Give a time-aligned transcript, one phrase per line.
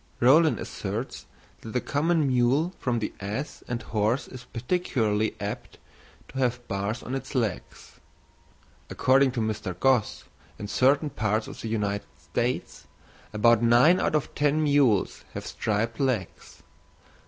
[0.19, 1.27] Rollin asserts
[1.61, 5.77] that the common mule from the ass and horse is particularly apt
[6.29, 7.99] to have bars on its legs;
[8.89, 9.79] according to Mr.
[9.79, 10.23] Gosse,
[10.57, 12.87] in certain parts of the United States,
[13.31, 16.63] about nine out of ten mules have striped legs.